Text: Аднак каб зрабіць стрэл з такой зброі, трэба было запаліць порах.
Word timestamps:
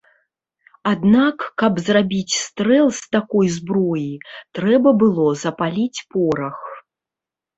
Аднак 0.91 1.37
каб 1.61 1.73
зрабіць 1.89 2.37
стрэл 2.45 2.87
з 3.01 3.11
такой 3.15 3.47
зброі, 3.57 4.11
трэба 4.61 4.89
было 5.05 5.27
запаліць 5.43 5.99
порах. 6.15 6.59